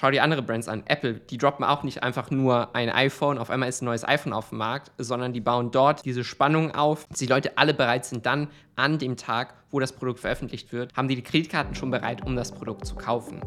[0.00, 0.84] Schau dir andere Brands an.
[0.86, 4.32] Apple, die droppen auch nicht einfach nur ein iPhone, auf einmal ist ein neues iPhone
[4.32, 8.04] auf dem Markt, sondern die bauen dort diese Spannung auf, dass die Leute alle bereit
[8.04, 11.90] sind, dann an dem Tag, wo das Produkt veröffentlicht wird, haben die die Kreditkarten schon
[11.90, 13.40] bereit, um das Produkt zu kaufen.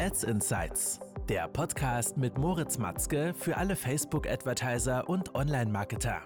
[0.00, 6.22] Ads Insights, der Podcast mit Moritz Matzke für alle Facebook-Advertiser und Online-Marketer.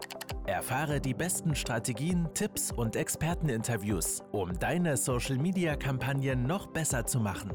[0.46, 7.50] Erfahre die besten Strategien, Tipps und Experteninterviews, um deine Social-Media-Kampagnen noch besser zu machen.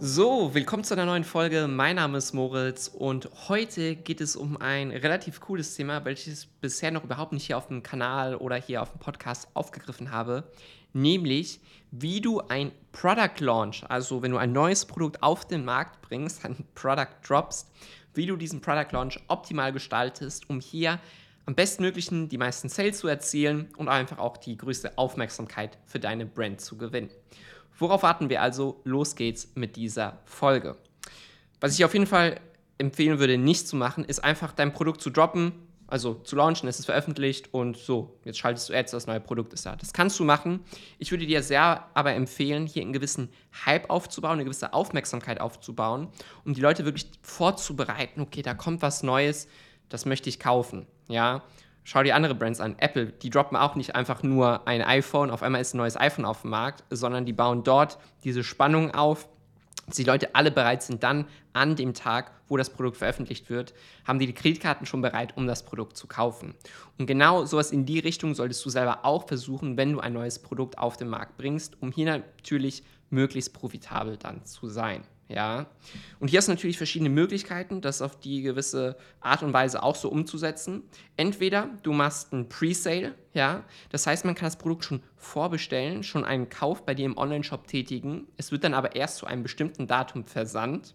[0.00, 1.66] So, willkommen zu einer neuen Folge.
[1.66, 6.48] Mein Name ist Moritz und heute geht es um ein relativ cooles Thema, welches ich
[6.60, 10.44] bisher noch überhaupt nicht hier auf dem Kanal oder hier auf dem Podcast aufgegriffen habe,
[10.92, 16.00] nämlich wie du ein Product Launch, also wenn du ein neues Produkt auf den Markt
[16.00, 17.68] bringst, ein Product droppst,
[18.14, 21.00] wie du diesen Product Launch optimal gestaltest, um hier
[21.44, 26.24] am bestmöglichen die meisten Sales zu erzielen und einfach auch die größte Aufmerksamkeit für deine
[26.24, 27.10] Brand zu gewinnen.
[27.78, 28.80] Worauf warten wir also?
[28.84, 30.76] Los geht's mit dieser Folge.
[31.60, 32.40] Was ich auf jeden Fall
[32.76, 35.52] empfehlen würde, nicht zu machen, ist einfach dein Produkt zu droppen,
[35.86, 39.54] also zu launchen, es ist veröffentlicht und so, jetzt schaltest du Ads, das neue Produkt
[39.54, 39.74] ist da.
[39.74, 40.60] Das kannst du machen.
[40.98, 43.30] Ich würde dir sehr aber empfehlen, hier einen gewissen
[43.64, 46.08] Hype aufzubauen, eine gewisse Aufmerksamkeit aufzubauen,
[46.44, 49.48] um die Leute wirklich vorzubereiten, okay, da kommt was Neues,
[49.88, 51.42] das möchte ich kaufen, ja.
[51.84, 52.76] Schau dir andere Brands an.
[52.78, 56.24] Apple, die droppen auch nicht einfach nur ein iPhone, auf einmal ist ein neues iPhone
[56.24, 59.28] auf dem Markt, sondern die bauen dort diese Spannung auf,
[59.86, 63.74] dass die Leute alle bereit sind, dann an dem Tag, wo das Produkt veröffentlicht wird,
[64.06, 66.54] haben die die Kreditkarten schon bereit, um das Produkt zu kaufen.
[66.98, 70.38] Und genau sowas in die Richtung solltest du selber auch versuchen, wenn du ein neues
[70.38, 75.02] Produkt auf den Markt bringst, um hier natürlich möglichst profitabel dann zu sein.
[75.28, 75.66] Ja,
[76.20, 79.94] und hier hast du natürlich verschiedene Möglichkeiten, das auf die gewisse Art und Weise auch
[79.94, 80.84] so umzusetzen.
[81.18, 86.24] Entweder du machst ein Pre-Sale, ja, das heißt, man kann das Produkt schon vorbestellen, schon
[86.24, 88.26] einen Kauf bei dir im Online-Shop tätigen.
[88.38, 90.94] Es wird dann aber erst zu einem bestimmten Datum versandt.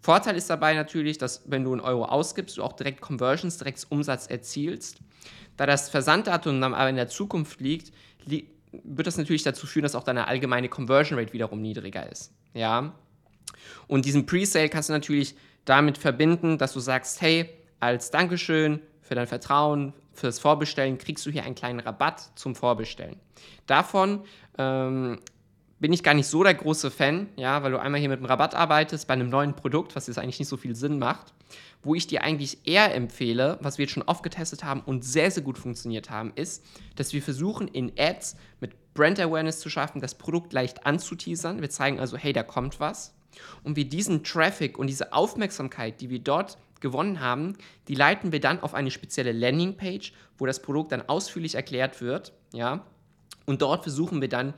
[0.00, 3.86] Vorteil ist dabei natürlich, dass wenn du einen Euro ausgibst, du auch direkt Conversions, direkt
[3.90, 5.00] Umsatz erzielst.
[5.58, 7.92] Da das Versanddatum dann aber in der Zukunft liegt,
[8.24, 8.48] li
[8.84, 12.34] wird das natürlich dazu führen, dass auch deine allgemeine Conversion Rate wiederum niedriger ist.
[12.52, 12.92] Ja,
[13.86, 15.34] und diesen Presale kannst du natürlich
[15.64, 21.30] damit verbinden, dass du sagst, hey, als Dankeschön für dein Vertrauen, fürs Vorbestellen, kriegst du
[21.30, 23.16] hier einen kleinen Rabatt zum Vorbestellen.
[23.66, 24.24] Davon
[24.58, 25.18] ähm,
[25.80, 28.26] bin ich gar nicht so der große Fan, ja, weil du einmal hier mit einem
[28.26, 31.32] Rabatt arbeitest bei einem neuen Produkt, was jetzt eigentlich nicht so viel Sinn macht.
[31.82, 35.30] Wo ich dir eigentlich eher empfehle, was wir jetzt schon oft getestet haben und sehr,
[35.30, 36.64] sehr gut funktioniert haben, ist,
[36.96, 41.60] dass wir versuchen, in Ads mit Brand Awareness zu schaffen, das Produkt leicht anzuteasern.
[41.60, 43.14] Wir zeigen also, hey, da kommt was.
[43.62, 47.56] Und wir diesen Traffic und diese Aufmerksamkeit, die wir dort gewonnen haben,
[47.88, 52.32] die leiten wir dann auf eine spezielle Landingpage, wo das Produkt dann ausführlich erklärt wird,
[52.52, 52.84] ja.
[53.46, 54.54] Und dort versuchen wir dann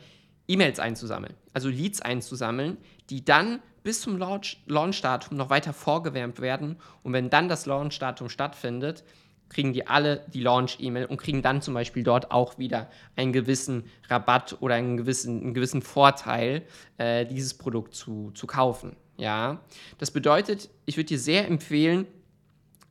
[0.49, 2.77] E-Mails einzusammeln, also Leads einzusammeln,
[3.09, 6.77] die dann bis zum Launch-Datum noch weiter vorgewärmt werden.
[7.03, 9.05] Und wenn dann das Launch-Datum stattfindet,
[9.51, 13.85] kriegen die alle die Launch-E-Mail und kriegen dann zum Beispiel dort auch wieder einen gewissen
[14.09, 16.63] Rabatt oder einen gewissen, einen gewissen Vorteil,
[16.97, 18.97] äh, dieses Produkt zu, zu kaufen.
[19.19, 19.61] Ja,
[19.99, 22.07] das bedeutet, ich würde dir sehr empfehlen,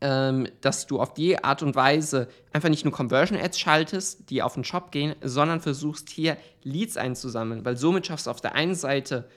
[0.02, 4.42] ähm, dass du auf die Art und Weise einfach nicht nur Conversion Ads schaltest, die
[4.42, 8.54] auf den Shop gehen, sondern versuchst hier Leads einzusammeln, weil somit schaffst du auf der
[8.54, 9.28] einen Seite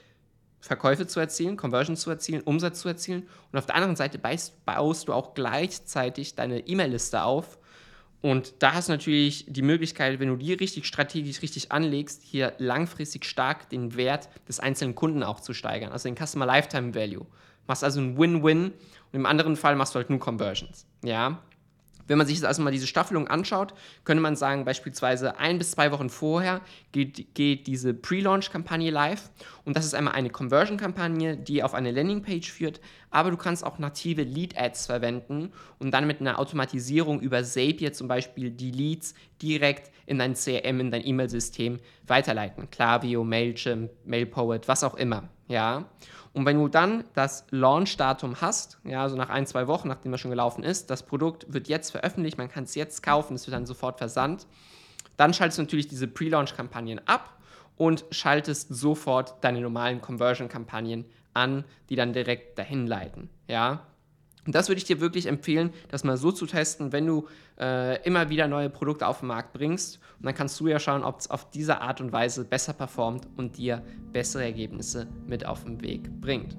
[0.62, 3.28] Verkäufe zu erzielen, Conversion zu erzielen, Umsatz zu erzielen.
[3.50, 7.58] Und auf der anderen Seite baust du auch gleichzeitig deine E-Mail-Liste auf.
[8.20, 12.52] Und da hast du natürlich die Möglichkeit, wenn du die richtig strategisch richtig anlegst, hier
[12.58, 17.26] langfristig stark den Wert des einzelnen Kunden auch zu steigern, also den Customer Lifetime Value.
[17.66, 18.72] Machst also ein Win-Win und
[19.12, 20.86] im anderen Fall machst du halt nur Conversions.
[21.02, 21.42] Ja,
[22.12, 23.72] wenn man sich jetzt also mal diese Staffelung anschaut,
[24.04, 26.60] könnte man sagen, beispielsweise ein bis zwei Wochen vorher
[26.92, 29.30] geht, geht diese Pre-Launch-Kampagne live.
[29.64, 32.82] Und das ist einmal eine Conversion-Kampagne, die auf eine Landingpage führt.
[33.10, 38.08] Aber du kannst auch native Lead-Ads verwenden und dann mit einer Automatisierung über Zapier zum
[38.08, 42.70] Beispiel die Leads direkt in dein CRM, in dein E-Mail-System weiterleiten.
[42.70, 45.30] Klaviyo, Mailchimp, MailPoet, was auch immer.
[45.48, 45.84] Ja.
[46.32, 50.20] Und wenn du dann das Launch-Datum hast, ja, also nach ein, zwei Wochen, nachdem das
[50.20, 53.54] schon gelaufen ist, das Produkt wird jetzt veröffentlicht, man kann es jetzt kaufen, es wird
[53.54, 54.46] dann sofort versandt,
[55.16, 57.38] dann schaltest du natürlich diese Pre-Launch-Kampagnen ab
[57.76, 61.04] und schaltest sofort deine normalen Conversion-Kampagnen
[61.34, 63.28] an, die dann direkt dahin leiten.
[63.46, 63.86] Ja?
[64.46, 67.28] Und das würde ich dir wirklich empfehlen, das mal so zu testen, wenn du
[67.60, 70.00] äh, immer wieder neue Produkte auf den Markt bringst.
[70.18, 73.28] Und dann kannst du ja schauen, ob es auf diese Art und Weise besser performt
[73.36, 76.56] und dir bessere Ergebnisse mit auf den Weg bringt.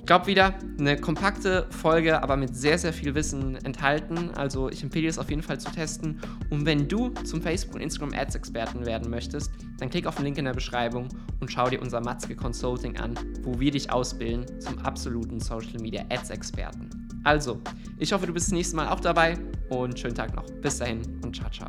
[0.00, 4.30] Ich glaube wieder, eine kompakte Folge, aber mit sehr, sehr viel Wissen enthalten.
[4.34, 6.20] Also ich empfehle es auf jeden Fall zu testen.
[6.48, 10.46] Und wenn du zum Facebook- und Instagram-Ads-Experten werden möchtest, dann klick auf den Link in
[10.46, 11.08] der Beschreibung
[11.40, 16.02] und schau dir unser Matzke Consulting an, wo wir dich ausbilden zum absoluten Social Media
[16.08, 16.99] Ads-Experten.
[17.24, 17.60] Also,
[17.98, 19.36] ich hoffe, du bist das nächste Mal auch dabei
[19.68, 20.46] und schönen Tag noch.
[20.62, 21.68] Bis dahin und ciao, ciao.